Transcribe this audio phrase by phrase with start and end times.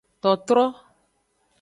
[0.23, 0.65] Totro.